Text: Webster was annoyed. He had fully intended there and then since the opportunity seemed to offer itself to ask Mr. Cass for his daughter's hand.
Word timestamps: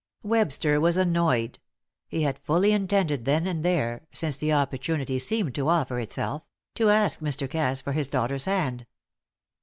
Webster 0.23 0.79
was 0.79 0.97
annoyed. 0.97 1.59
He 2.07 2.23
had 2.23 2.39
fully 2.39 2.71
intended 2.71 3.23
there 3.23 3.45
and 3.47 3.63
then 3.63 4.01
since 4.15 4.35
the 4.35 4.51
opportunity 4.51 5.19
seemed 5.19 5.53
to 5.53 5.69
offer 5.69 5.99
itself 5.99 6.41
to 6.73 6.89
ask 6.89 7.19
Mr. 7.19 7.47
Cass 7.47 7.81
for 7.83 7.93
his 7.93 8.07
daughter's 8.09 8.45
hand. 8.45 8.87